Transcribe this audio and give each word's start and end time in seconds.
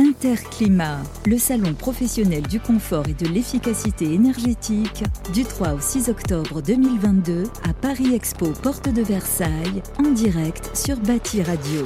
Interclimat, 0.00 1.02
le 1.26 1.36
salon 1.36 1.74
professionnel 1.74 2.40
du 2.48 2.58
confort 2.58 3.04
et 3.06 3.12
de 3.12 3.28
l'efficacité 3.28 4.14
énergétique, 4.14 5.04
du 5.34 5.44
3 5.44 5.74
au 5.74 5.78
6 5.78 6.08
octobre 6.08 6.62
2022 6.62 7.42
à 7.68 7.74
Paris 7.74 8.14
Expo, 8.14 8.46
porte 8.62 8.88
de 8.90 9.02
Versailles, 9.02 9.82
en 9.98 10.10
direct 10.10 10.70
sur 10.74 10.96
Bâti 10.96 11.42
Radio. 11.42 11.82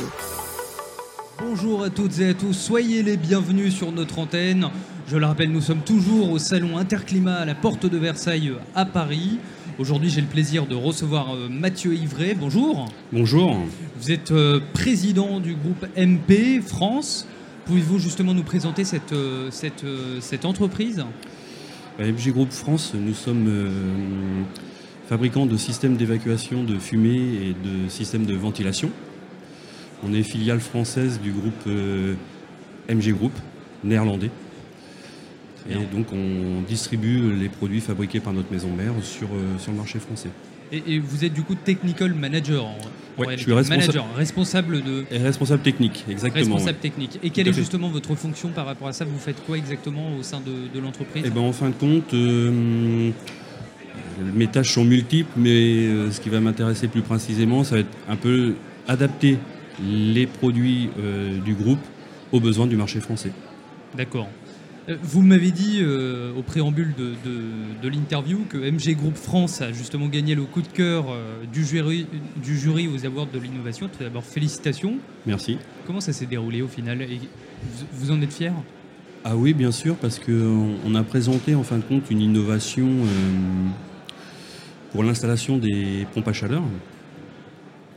Bonjour 1.41 1.83
à 1.83 1.91
toutes 1.91 2.21
et 2.21 2.29
à 2.29 2.35
tous, 2.35 2.53
soyez 2.53 3.03
les 3.03 3.17
bienvenus 3.17 3.75
sur 3.75 3.91
notre 3.91 4.21
antenne. 4.21 4.69
Je 5.09 5.17
le 5.17 5.27
rappelle, 5.27 5.51
nous 5.51 5.61
sommes 5.61 5.83
toujours 5.83 6.31
au 6.31 6.39
salon 6.39 6.79
Interclimat 6.79 7.39
à 7.39 7.45
la 7.45 7.57
porte 7.57 7.85
de 7.85 7.99
Versailles 7.99 8.53
à 8.77 8.85
Paris. 8.85 9.41
Aujourd'hui, 9.81 10.09
j'ai 10.09 10.21
le 10.21 10.29
plaisir 10.29 10.67
de 10.67 10.77
recevoir 10.77 11.35
euh, 11.35 11.49
Mathieu 11.49 11.95
Ivray. 11.95 12.35
Bonjour. 12.35 12.87
Bonjour. 13.13 13.59
Vous 14.01 14.13
êtes 14.13 14.31
euh, 14.31 14.61
président 14.73 15.41
du 15.41 15.57
groupe 15.57 15.85
MP 15.97 16.63
France. 16.65 17.27
Pouvez-vous 17.67 17.99
justement 17.99 18.35
nous 18.35 18.43
présenter 18.43 18.85
cette, 18.85 19.13
euh, 19.13 19.51
cette, 19.51 19.85
cette 20.21 20.45
entreprise? 20.45 21.05
MG 21.99 22.33
Group 22.33 22.51
France, 22.51 22.93
nous 22.95 23.15
sommes 23.15 23.49
fabricants 25.09 25.47
de 25.47 25.57
systèmes 25.57 25.97
d'évacuation 25.97 26.65
de 26.65 26.79
fumée 26.79 27.13
et 27.17 27.55
de 27.55 27.89
systèmes 27.89 28.27
de 28.27 28.35
ventilation. 28.35 28.91
On 30.03 30.13
est 30.13 30.25
filiale 30.25 30.61
française 30.61 31.21
du 31.21 31.31
groupe 31.31 31.67
MG 32.89 33.13
Group, 33.13 33.33
néerlandais. 33.85 34.31
Et 35.71 35.75
donc 35.75 36.13
on 36.13 36.61
distribue 36.69 37.33
les 37.33 37.49
produits 37.49 37.81
fabriqués 37.81 38.21
par 38.21 38.33
notre 38.35 38.53
maison 38.53 38.69
mère 38.69 38.93
sur, 39.03 39.29
euh, 39.29 39.59
sur 39.59 39.73
le 39.73 39.79
marché 39.79 39.99
français. 39.99 40.29
Et, 40.73 40.99
vous 40.99 41.25
êtes 41.25 41.33
du 41.33 41.43
coup 41.43 41.55
technical 41.55 42.15
manager 42.15 42.67
Oui, 43.19 43.27
je 43.33 43.43
suis 43.43 43.53
responsable, 43.53 43.81
manager, 43.81 44.07
responsable 44.17 44.83
de... 44.83 45.05
Et 45.11 45.19
responsable 45.19 45.63
technique, 45.63 46.05
exactement. 46.09 46.55
Responsable 46.55 46.79
technique. 46.79 47.19
Et 47.23 47.31
quelle 47.31 47.49
est 47.49 47.53
justement 47.53 47.89
votre 47.89 48.15
fonction 48.15 48.49
par 48.51 48.67
rapport 48.67 48.89
à 48.89 48.93
ça? 48.93 49.05
Vous 49.05 49.19
faites 49.19 49.45
quoi 49.45 49.57
exactement 49.57 50.17
au 50.17 50.23
sein 50.23 50.41
de, 50.41 50.81
l'entreprise? 50.81 51.25
Eh 51.27 51.31
ben, 51.31 51.41
en 51.41 51.53
fin 51.53 51.69
de 51.69 51.75
compte, 51.75 52.13
euh, 52.15 53.11
mes 54.35 54.47
tâches 54.47 54.73
sont 54.73 54.85
multiples, 54.85 55.31
mais 55.37 55.87
euh, 55.87 56.11
ce 56.11 56.21
qui 56.21 56.29
va 56.29 56.41
m'intéresser 56.41 56.89
plus 56.89 57.03
précisément, 57.03 57.63
ça 57.63 57.77
va 57.77 57.81
être 57.83 57.97
un 58.09 58.17
peu 58.17 58.55
adapter 58.89 59.39
les 59.83 60.27
produits 60.27 60.89
du 61.45 61.55
groupe 61.55 61.81
aux 62.33 62.41
besoins 62.41 62.67
du 62.67 62.77
marché 62.77 63.01
français. 63.01 63.33
D'accord. 63.97 64.29
Euh, 64.89 64.97
vous 65.03 65.23
m'avez 65.23 65.51
dit 65.51 65.79
euh, 65.81 66.33
au 66.37 66.43
préambule 66.43 66.95
de, 66.95 67.89
l'interview 67.89 68.45
que 68.49 68.59
MG 68.59 68.97
Group 68.97 69.17
France 69.17 69.61
a 69.61 69.73
justement 69.73 70.09
gagné 70.09 70.35
le 70.35 70.45
coup 70.45 70.63
de 70.63 70.69
cœur 70.69 71.07
euh, 71.09 71.45
du, 71.51 71.65
jury, 71.65 72.07
du 72.37 72.59
jury 72.59 72.89
aux 72.89 73.07
awards 73.07 73.29
de 73.33 73.39
l'innovation. 73.39 73.89
Tout 73.89 74.03
d'abord, 74.03 74.25
félicitations. 74.25 74.97
Merci. 75.27 75.59
Comment 75.87 76.01
ça 76.01 76.13
s'est 76.13 76.27
déroulé 76.27 76.63
au 76.63 76.69
final 76.69 77.03
et 77.03 77.21
vous, 77.93 78.11
en 78.11 78.21
êtes 78.21 78.33
fier 78.33 78.53
Ah 79.25 79.37
oui, 79.37 79.55
bien 79.55 79.71
sûr, 79.71 79.97
parce 79.97 80.19
qu'on 80.19 80.95
a 80.95 81.03
présenté 81.03 81.55
en 81.55 81.63
fin 81.63 81.79
de 81.79 81.83
compte 81.83 82.11
une 82.11 82.21
innovation 82.21 82.89
pour 84.93 85.03
l'installation 85.03 85.57
des 85.57 86.07
pompes 86.13 86.29
à 86.29 86.33
chaleur. 86.33 86.63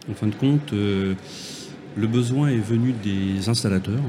En 0.10 0.14
fin 0.14 0.28
de 0.28 0.36
compte, 0.36 0.72
le 0.72 2.08
besoin 2.08 2.48
est 2.48 2.60
venu 2.60 2.94
des 3.04 3.50
installateurs 3.50 4.04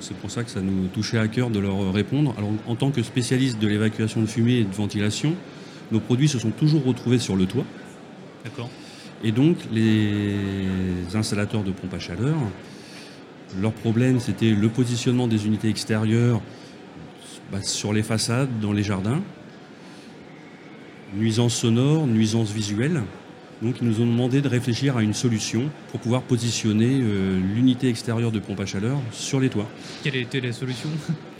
c'est 0.00 0.16
pour 0.16 0.30
ça 0.30 0.44
que 0.44 0.50
ça 0.50 0.60
nous 0.60 0.86
touchait 0.88 1.18
à 1.18 1.28
cœur 1.28 1.50
de 1.50 1.58
leur 1.58 1.92
répondre. 1.92 2.34
Alors 2.36 2.50
en 2.66 2.74
tant 2.74 2.90
que 2.90 3.02
spécialiste 3.02 3.58
de 3.58 3.66
l'évacuation 3.66 4.20
de 4.20 4.26
fumée 4.26 4.58
et 4.58 4.64
de 4.64 4.74
ventilation, 4.74 5.34
nos 5.92 6.00
produits 6.00 6.28
se 6.28 6.38
sont 6.38 6.50
toujours 6.50 6.84
retrouvés 6.84 7.18
sur 7.18 7.36
le 7.36 7.46
toit. 7.46 7.64
D'accord. 8.44 8.70
Et 9.24 9.32
donc 9.32 9.56
les 9.72 10.36
installateurs 11.14 11.64
de 11.64 11.72
pompes 11.72 11.94
à 11.94 11.98
chaleur, 11.98 12.36
leur 13.60 13.72
problème 13.72 14.20
c'était 14.20 14.50
le 14.50 14.68
positionnement 14.68 15.26
des 15.26 15.46
unités 15.46 15.68
extérieures 15.68 16.40
bah, 17.50 17.62
sur 17.62 17.92
les 17.92 18.02
façades, 18.02 18.60
dans 18.60 18.72
les 18.72 18.82
jardins, 18.82 19.22
nuisances 21.14 21.54
sonores, 21.54 22.06
nuisances 22.06 22.52
visuelles. 22.52 23.02
Donc 23.62 23.76
ils 23.80 23.88
nous 23.88 24.00
ont 24.00 24.06
demandé 24.06 24.40
de 24.40 24.48
réfléchir 24.48 24.96
à 24.96 25.02
une 25.02 25.14
solution 25.14 25.68
pour 25.90 26.00
pouvoir 26.00 26.22
positionner 26.22 27.00
euh, 27.02 27.40
l'unité 27.54 27.88
extérieure 27.88 28.30
de 28.30 28.38
pompe 28.38 28.60
à 28.60 28.66
chaleur 28.66 28.98
sur 29.12 29.40
les 29.40 29.48
toits. 29.48 29.68
Quelle 30.04 30.16
était 30.16 30.40
la 30.40 30.52
solution? 30.52 30.88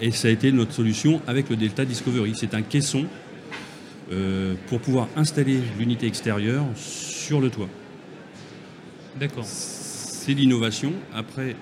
Et 0.00 0.10
ça 0.10 0.28
a 0.28 0.30
été 0.30 0.50
notre 0.50 0.72
solution 0.72 1.20
avec 1.26 1.48
le 1.48 1.56
Delta 1.56 1.84
Discovery. 1.84 2.32
C'est 2.34 2.54
un 2.54 2.62
caisson 2.62 3.06
euh, 4.10 4.54
pour 4.66 4.80
pouvoir 4.80 5.08
installer 5.16 5.60
l'unité 5.78 6.06
extérieure 6.06 6.64
sur 6.74 7.40
le 7.40 7.50
toit. 7.50 7.68
D'accord. 9.18 9.44
C'est 9.44 10.34
l'innovation. 10.34 10.92
Après, 11.14 11.54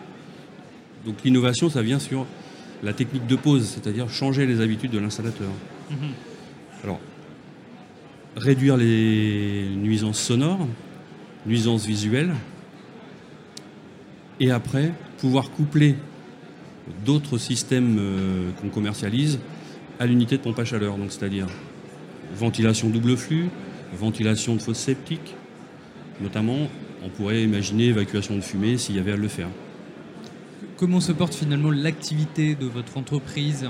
donc 1.05 1.16
l'innovation, 1.25 1.69
ça 1.69 1.83
vient 1.83 1.99
sur 1.99 2.27
la 2.83 2.93
technique 2.93 3.27
de 3.27 3.37
pose, 3.37 3.66
c'est-à-dire 3.66 4.09
changer 4.11 4.47
les 4.47 4.61
habitudes 4.61 4.91
de 4.91 4.99
l'installateur. 4.99 5.49
Mhm. 5.91 5.97
Alors, 6.84 7.00
réduire 8.37 8.77
les 8.77 9.67
nuisances 9.77 10.21
sonores, 10.21 10.69
nuisances 11.47 11.87
visuelles, 11.87 12.35
et 14.39 14.51
après 14.51 14.93
pouvoir 15.19 15.51
coupler 15.51 15.97
d'autres 17.05 17.39
systèmes 17.39 17.97
euh, 17.99 18.51
qu'on 18.61 18.69
commercialise 18.69 19.41
à 19.99 20.07
l'unité 20.07 20.37
de 20.37 20.43
pompe 20.43 20.59
à 20.59 20.65
chaleur, 20.65 20.99
donc 20.99 21.11
c'est-à-dire 21.11 21.47
ventilation 22.35 22.91
double 22.91 23.17
flux, 23.17 23.49
ventilation 23.95 24.55
de 24.55 24.61
fosse 24.61 24.79
septique, 24.79 25.35
notamment 26.21 26.69
on 27.03 27.09
pourrait 27.09 27.43
imaginer 27.43 27.87
évacuation 27.87 28.37
de 28.37 28.41
fumée 28.43 28.77
s'il 28.77 28.97
y 28.97 28.99
avait 28.99 29.13
à 29.13 29.17
le 29.17 29.29
faire. 29.29 29.49
Comment 30.77 31.01
se 31.01 31.13
porte 31.13 31.35
finalement 31.35 31.71
l'activité 31.71 32.55
de 32.55 32.67
votre 32.67 32.99
entreprise? 32.99 33.67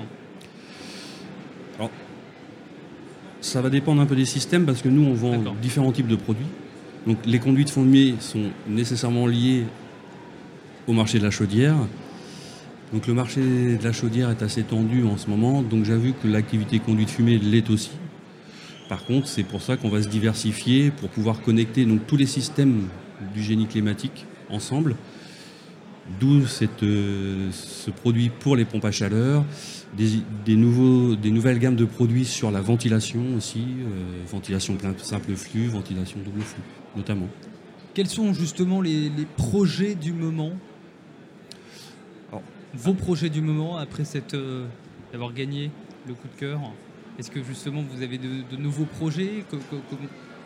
Ça 3.47 3.63
va 3.63 3.71
dépendre 3.71 4.03
un 4.03 4.07
peu 4.07 4.17
des 4.17 4.25
systèmes 4.25 4.67
parce 4.67 4.83
que 4.83 4.89
nous, 4.89 5.05
on 5.05 5.15
vend 5.15 5.55
différents 5.63 5.93
types 5.93 6.09
de 6.09 6.17
produits. 6.17 6.49
Donc 7.07 7.19
les 7.25 7.39
conduits 7.39 7.65
de 7.65 7.71
fumée 7.71 8.17
sont 8.19 8.43
nécessairement 8.69 9.29
liés 9.29 9.63
au 10.89 10.93
marché 10.93 11.21
de 11.21 11.23
la 11.23 11.31
chaudière. 11.31 11.77
Donc 12.93 13.07
le 13.07 13.15
marché 13.15 13.41
de 13.41 13.85
la 13.85 13.93
chaudière 13.93 14.31
est 14.31 14.43
assez 14.43 14.65
tendu 14.65 15.05
en 15.05 15.17
ce 15.17 15.31
moment, 15.31 15.63
donc 15.63 15.85
j'ai 15.85 15.97
vu 15.97 16.13
que 16.21 16.27
l'activité 16.27 16.81
conduit 16.81 17.05
de 17.05 17.11
fumée 17.11 17.39
l'est 17.39 17.71
aussi. 17.71 17.93
Par 18.89 19.05
contre, 19.05 19.29
c'est 19.29 19.45
pour 19.45 19.63
ça 19.63 19.77
qu'on 19.77 19.91
va 19.91 20.03
se 20.03 20.09
diversifier 20.09 20.91
pour 20.91 21.09
pouvoir 21.09 21.41
connecter 21.41 21.85
donc, 21.85 22.05
tous 22.09 22.17
les 22.17 22.27
systèmes 22.27 22.89
du 23.33 23.45
génie 23.45 23.67
climatique 23.67 24.27
ensemble. 24.51 24.97
D'où 26.21 26.41
euh, 26.83 27.51
ce 27.51 27.91
produit 27.91 28.31
pour 28.31 28.57
les 28.57 28.65
pompes 28.65 28.85
à 28.85 28.93
chaleur, 28.93 29.45
des, 29.97 30.57
nouvelles 30.57 31.59
gammes 31.59 31.77
de 31.77 31.85
produits 31.85 32.25
sur 32.25 32.51
la 32.51 32.61
ventilation 32.61 33.23
aussi, 33.37 33.65
euh, 33.81 34.23
ventilation 34.29 34.77
simple 34.99 35.35
flux, 35.35 35.67
ventilation 35.67 36.19
double 36.25 36.43
flux 36.43 36.63
notamment. 36.97 37.29
Quels 37.93 38.09
sont 38.09 38.33
justement 38.33 38.81
les, 38.81 39.11
projets 39.37 39.95
du 39.95 40.13
moment 40.13 40.53
Vos 42.75 42.95
projets 42.95 43.31
du 43.31 43.41
moment 43.41 43.79
après 43.79 44.03
euh, 44.35 44.67
d'avoir 45.13 45.33
gagné 45.33 45.71
le 46.07 46.15
coup 46.15 46.29
de 46.29 46.39
cœur 46.39 46.61
Est-ce 47.19 47.31
que 47.31 47.43
justement 47.43 47.83
vous 47.83 48.03
avez 48.03 48.19
de, 48.19 48.57
nouveaux 48.59 48.85
projets 48.85 49.45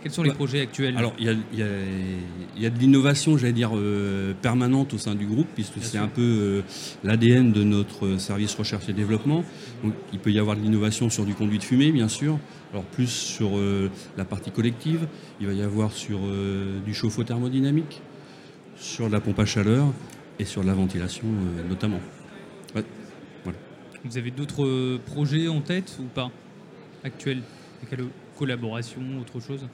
quels 0.03 0.13
sont 0.13 0.23
les 0.23 0.33
projets 0.33 0.61
actuels 0.61 0.97
Alors, 0.97 1.15
il 1.19 1.27
y 1.27 2.67
a, 2.67 2.71
de 2.71 2.79
l'innovation, 2.79 3.37
j'allais 3.37 3.53
dire, 3.53 3.71
euh, 3.75 4.33
permanente 4.41 4.95
au 4.95 4.99
sein 4.99 5.15
du 5.15 5.27
groupe, 5.27 5.49
puisque 5.55 5.83
c'est 5.83 5.99
un 5.99 6.09
peu 6.09 6.23
euh, 6.23 6.63
l'ADN 7.05 7.53
de 7.53 7.63
notre 7.63 8.17
service 8.19 8.55
recherche 8.55 8.89
et 8.89 8.93
développement. 8.93 9.45
Donc, 9.85 9.95
il 10.13 10.19
peut 10.19 10.33
y 10.33 10.39
avoir 10.39 10.57
de 10.57 10.63
l'innovation 10.63 11.11
sur 11.11 11.25
du 11.25 11.35
conduit 11.35 11.59
de 11.59 11.65
fumée, 11.65 11.93
bien 11.93 12.09
sûr. 12.09 12.39
Alors, 12.73 12.85
plus 12.85 13.09
sur 13.09 13.57
euh, 13.57 13.91
la 14.17 14.25
partie 14.25 14.51
collective. 14.51 15.07
Il 15.41 15.47
va 15.47 15.53
y 15.53 15.63
avoir 15.63 15.93
sur 15.93 16.21
du 16.85 16.95
chauffe-eau 16.95 17.25
thermodynamique, 17.25 18.01
sur 18.77 19.09
la 19.09 19.21
pompe 19.21 19.39
à 19.39 19.45
chaleur 19.45 19.87
et 20.39 20.45
sur 20.45 20.63
la 20.63 20.75
ventilation, 20.75 21.27
notamment. 21.69 22.01
Vous 24.05 24.17
avez 24.17 24.31
d'autres 24.31 24.99
projets 25.05 25.49
en 25.49 25.61
tête 25.61 25.99
ou 26.01 26.05
pas 26.05 26.31
Actuels 27.05 27.43
Quelle 27.89 28.07
collaboration, 28.37 29.01
autre 29.21 29.41
chose? 29.41 29.67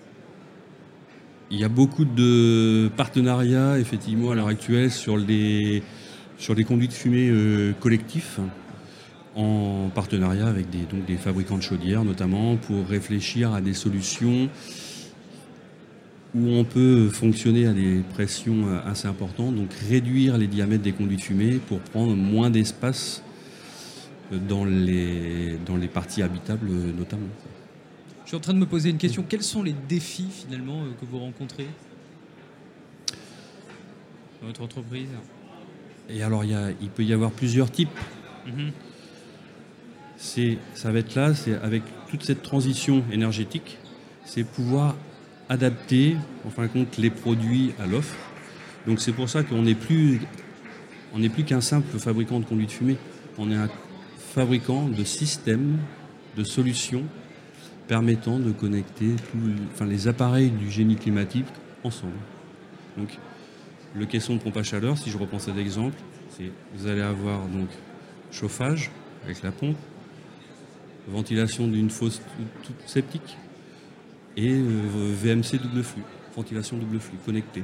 Il 1.51 1.61
y 1.61 1.65
a 1.65 1.69
beaucoup 1.69 2.05
de 2.05 2.91
partenariats, 2.97 3.79
effectivement, 3.79 4.33
à 4.33 4.35
l'heure 4.35 4.49
actuelle, 4.49 4.91
sur 4.91 5.17
les, 5.17 5.83
sur 6.39 6.55
les 6.55 6.65
conduits 6.65 6.89
de 6.89 6.93
fumée 6.93 7.29
euh, 7.31 7.73
collectifs, 7.81 8.41
en 9.37 9.91
partenariat 9.95 10.47
avec 10.47 10.71
des, 10.71 10.81
donc 10.91 11.05
des 11.07 11.17
fabricants 11.17 11.59
de 11.59 11.63
chaudières, 11.63 12.05
notamment, 12.05 12.57
pour 12.57 12.87
réfléchir 12.87 13.53
à 13.53 13.61
des 13.61 13.75
solutions 13.75 14.49
où 16.35 16.49
on 16.49 16.65
peut 16.65 17.09
fonctionner 17.09 17.67
à 17.67 17.73
des 17.73 18.03
pressions 18.13 18.67
euh, 18.67 18.81
assez 18.91 19.07
importantes, 19.07 19.55
donc 19.55 19.73
réduire 19.89 20.37
les 20.39 20.49
diamètres 20.49 20.83
des 20.83 20.93
conduits 20.93 21.17
de 21.17 21.23
fumée 21.23 21.61
pour 21.69 21.79
prendre 21.79 22.15
moins 22.15 22.51
d'espace 22.51 23.23
dans 24.49 24.65
les, 24.65 25.59
dans 25.65 25.77
les 25.77 25.87
parties 25.87 26.23
habitables, 26.23 26.69
notamment. 26.99 27.29
Je 28.27 28.31
suis 28.31 28.37
en 28.37 28.41
train 28.41 28.55
de 28.55 28.59
me 28.59 28.67
poser 28.67 28.91
une 28.91 28.99
question. 28.99 29.25
Quels 29.27 29.45
sont 29.45 29.63
les 29.63 29.75
défis 29.89 30.29
finalement 30.31 30.83
euh, 30.83 30.91
que 31.01 31.07
vous 31.07 31.21
rencontrez 31.21 31.69
dans 34.43 34.49
votre 34.49 34.63
entreprise 34.63 35.09
Et 36.11 36.23
alors, 36.23 36.45
il, 36.45 36.57
il, 36.83 36.91
peut 36.91 37.05
y 37.05 37.13
avoir 37.13 37.31
plusieurs 37.31 37.71
types 37.71 37.89
Mhm. 38.47 38.73
C'est, 40.17 40.59
ça 40.75 40.93
va 40.93 41.01
être 41.01 41.15
là, 41.15 41.35
c'est 41.35 41.55
avec 41.55 41.83
toute 42.09 42.23
cette 42.23 42.43
transition 42.43 43.05
énergétique, 43.13 43.79
c'est 44.25 44.45
pouvoir 44.45 44.97
adapter, 45.49 46.17
en 46.47 46.51
fin 46.51 46.63
de 46.63 46.69
compte, 46.69 46.97
les 46.97 47.11
produits 47.11 47.73
à 47.79 47.87
l'offre. 47.87 48.17
Donc 48.87 49.01
c'est 49.01 49.13
pour 49.13 49.29
ça 49.29 49.43
qu'on 49.43 49.63
n'est 49.63 49.75
plus, 49.75 50.21
on 51.13 51.19
n'est 51.19 51.29
plus 51.29 51.45
qu'un 51.45 51.61
simple 51.61 51.99
fabricant 51.99 52.41
de 52.41 52.45
conduits 52.45 52.67
de 52.67 52.73
fumée. 52.73 52.97
On 53.37 53.51
est 53.51 53.57
un 53.57 53.69
fabricant 54.17 54.89
de 54.89 55.05
systèmes, 55.05 55.79
de 56.37 56.45
solutions 56.45 57.05
permettant 57.89 58.39
de 58.39 58.51
connecter 58.51 59.15
tous, 59.31 59.85
les 59.85 60.09
appareils 60.09 60.51
du 60.51 60.71
génie 60.71 60.97
climatique 60.97 61.47
ensemble. 61.85 62.13
Donc, 62.97 63.19
le 63.95 64.07
caisson 64.07 64.35
de 64.35 64.41
pompe 64.41 64.57
à 64.57 64.63
chaleur, 64.63 64.99
si 64.99 65.11
je 65.11 65.19
reprends 65.19 65.39
cet 65.39 65.57
exemple, 65.57 65.97
c'est 66.31 66.51
vous 66.75 66.87
allez 66.87 67.01
avoir 67.01 67.47
donc 67.47 67.69
chauffage 68.31 68.91
avec 69.25 69.43
la 69.43 69.53
pompe, 69.53 69.77
ventilation 71.09 71.69
d'une 71.69 71.91
fosse 71.91 72.21
toute 72.63 72.77
sceptique 72.87 73.37
et 74.37 74.53
euh, 74.53 75.15
VMC 75.15 75.59
double 75.63 75.83
flux, 75.83 76.03
ventilation 76.35 76.77
double 76.77 76.99
flux 76.99 77.19
connectée. 77.25 77.63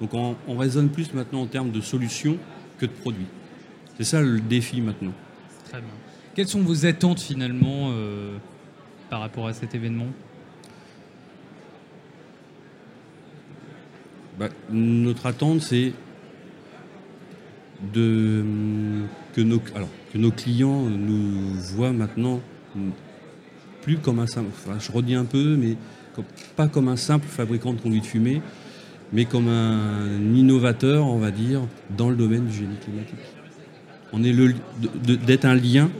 Donc 0.00 0.14
on, 0.14 0.56
raisonne 0.56 0.88
plus 0.88 1.12
maintenant 1.12 1.42
en 1.42 1.46
termes 1.46 1.70
de 1.70 1.80
solutions 1.80 2.38
que 2.78 2.86
de 2.86 2.90
produits. 2.90 3.26
C'est 3.98 4.04
ça 4.04 4.22
le 4.22 4.40
défi 4.40 4.80
maintenant. 4.80 5.12
Très 5.68 5.80
bien. 5.80 5.90
Quelles 6.34 6.48
sont 6.48 6.62
vos 6.62 6.86
attentes 6.86 7.20
finalement 7.20 7.90
euh, 7.90 8.38
par 9.10 9.20
rapport 9.20 9.48
à 9.48 9.52
cet 9.52 9.74
événement 9.74 10.06
bah, 14.38 14.48
Notre 14.70 15.26
attente, 15.26 15.60
c'est 15.60 15.92
de, 17.92 18.44
que, 19.34 19.40
nos, 19.40 20.30
clients 20.30 20.82
nous 20.82 21.54
voient 21.74 21.92
maintenant 21.92 22.40
plus 23.82 23.98
comme 23.98 24.20
un 24.20 24.26
simple, 24.26 24.50
je 24.78 24.92
redis 24.92 25.14
un 25.14 25.24
peu, 25.24 25.56
mais 25.56 25.76
pas 26.56 26.68
comme 26.68 26.88
un 26.88 26.96
simple 26.96 27.26
fabricant 27.26 27.72
de 27.72 27.80
conduite 27.80 28.04
fumée, 28.04 28.42
mais 29.12 29.24
comme 29.24 29.48
un 29.48 30.34
innovateur, 30.34 31.06
on 31.06 31.18
va 31.18 31.30
dire, 31.30 31.62
dans 31.96 32.10
le 32.10 32.16
domaine 32.16 32.46
du 32.46 32.52
génie 32.52 32.76
climatique. 32.76 33.18
On 34.12 34.22
est 34.22 34.34
d'être 35.26 35.44
un 35.46 35.54
lien 35.54 35.90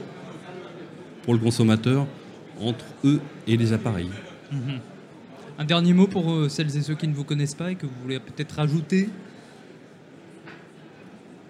pour 1.22 1.32
le 1.32 1.40
consommateur 1.40 2.06
entre 2.60 2.84
eux 3.04 3.20
et 3.46 3.56
les 3.56 3.72
appareils. 3.72 4.10
Un 5.58 5.64
dernier 5.64 5.92
mot 5.92 6.06
pour 6.06 6.32
euh, 6.32 6.48
celles 6.48 6.74
et 6.76 6.80
ceux 6.80 6.94
qui 6.94 7.06
ne 7.06 7.14
vous 7.14 7.24
connaissent 7.24 7.54
pas 7.54 7.70
et 7.70 7.74
que 7.74 7.86
vous 7.86 7.92
voulez 8.02 8.18
peut-être 8.18 8.52
rajouter 8.52 9.08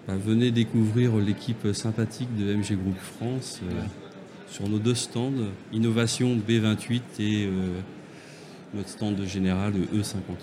bah, 0.07 0.15
Venez 0.17 0.51
découvrir 0.51 1.15
l'équipe 1.15 1.73
sympathique 1.73 2.27
de 2.37 2.53
MG 2.53 2.77
Group 2.77 2.97
France 2.97 3.61
euh, 3.63 3.81
sur 4.49 4.67
nos 4.67 4.79
deux 4.79 4.95
stands, 4.95 5.31
Innovation 5.71 6.37
B28 6.37 7.01
et 7.19 7.45
euh, 7.45 7.79
notre 8.73 8.89
stand 8.89 9.25
général 9.25 9.73
E58. 9.93 10.35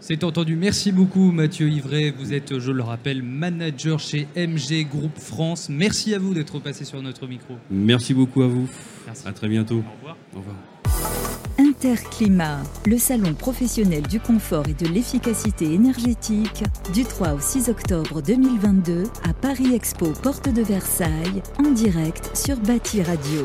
C'est 0.00 0.22
entendu. 0.22 0.56
Merci 0.56 0.92
beaucoup 0.92 1.32
Mathieu 1.32 1.68
Ivray. 1.68 2.10
Vous 2.10 2.34
êtes, 2.34 2.58
je 2.58 2.72
le 2.72 2.82
rappelle, 2.82 3.22
manager 3.22 4.00
chez 4.00 4.26
MG 4.36 4.86
Group 4.86 5.16
France. 5.18 5.68
Merci 5.70 6.14
à 6.14 6.18
vous 6.18 6.34
d'être 6.34 6.58
passé 6.58 6.84
sur 6.84 7.00
notre 7.02 7.26
micro. 7.26 7.54
Merci 7.70 8.12
beaucoup 8.12 8.42
à 8.42 8.48
vous. 8.48 8.68
Merci. 9.08 9.26
À 9.26 9.32
très 9.32 9.48
bientôt. 9.48 9.76
Au 9.76 9.96
revoir. 9.96 10.16
Au 10.34 10.38
revoir. 10.38 10.56
Interclimat, 11.58 12.62
le 12.86 12.98
salon 12.98 13.32
professionnel 13.32 14.02
du 14.02 14.20
confort 14.20 14.64
et 14.68 14.74
de 14.74 14.86
l'efficacité 14.86 15.72
énergétique, 15.72 16.64
du 16.92 17.04
3 17.04 17.32
au 17.32 17.40
6 17.40 17.70
octobre 17.70 18.20
2022 18.20 19.04
à 19.24 19.32
Paris 19.32 19.74
Expo, 19.74 20.12
porte 20.22 20.50
de 20.50 20.62
Versailles, 20.62 21.42
en 21.58 21.70
direct 21.70 22.36
sur 22.36 22.56
Bâti 22.58 23.02
Radio. 23.02 23.44